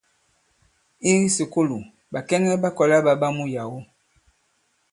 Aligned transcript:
I 1.09 1.11
kisùkulù, 1.21 1.77
ɓàkɛŋɛ 2.11 2.53
ɓa 2.63 2.69
kɔ̀la 2.77 2.97
ɓa 3.05 3.13
ɓa 3.21 3.27
muyàwo. 3.37 3.79